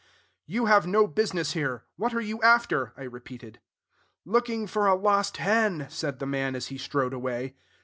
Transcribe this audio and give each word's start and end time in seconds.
"You 0.47 0.65
have 0.65 0.87
no 0.87 1.05
business 1.05 1.51
here: 1.51 1.83
what 1.95 2.11
are 2.15 2.21
you 2.21 2.41
after?" 2.41 2.91
I 2.97 3.03
repeated. 3.03 3.59
"Looking 4.25 4.65
for 4.65 4.87
a 4.87 4.95
lost 4.95 5.37
hen," 5.37 5.85
said 5.91 6.17
the 6.17 6.25
man 6.25 6.55
as 6.55 6.69
he 6.69 6.79
strode 6.79 7.13
away. 7.13 7.53